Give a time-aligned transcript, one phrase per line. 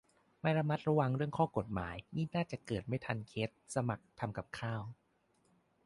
[0.41, 4.81] ไม่ระมัดระวังเรื่องข้อกฎหมายนี่น่าจะเกิดไม่ทันเคสสมัครทำกับข้าว